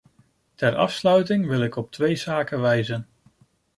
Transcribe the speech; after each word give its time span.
Ter 0.57 0.75
afsluiting 0.75 1.45
wil 1.47 1.61
ik 1.61 1.75
op 1.75 1.91
twee 1.91 2.15
zaken 2.15 2.61
wijzen. 2.61 3.07